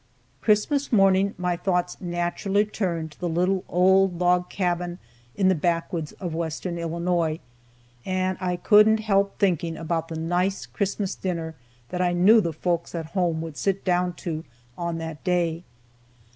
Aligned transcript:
Christmas 0.41 0.91
morning 0.91 1.35
my 1.37 1.55
thoughts 1.55 2.01
naturally 2.01 2.65
turned 2.65 3.11
to 3.11 3.19
the 3.19 3.29
little 3.29 3.63
old 3.69 4.17
log 4.19 4.49
cabin 4.49 4.97
in 5.35 5.47
the 5.47 5.53
backwoods 5.53 6.11
of 6.13 6.33
western 6.33 6.79
Illinois, 6.79 7.37
and 8.03 8.35
I 8.41 8.55
couldn't 8.55 9.01
help 9.01 9.37
thinking 9.37 9.77
about 9.77 10.07
the 10.07 10.17
nice 10.17 10.65
Christmas 10.65 11.13
dinner 11.13 11.53
that 11.89 12.01
I 12.01 12.13
knew 12.13 12.41
the 12.41 12.51
folks 12.51 12.95
at 12.95 13.05
home 13.13 13.41
would 13.41 13.57
sit 13.57 13.85
down 13.85 14.13
to 14.25 14.43
on 14.75 14.97
that 14.97 15.23
day. 15.23 15.63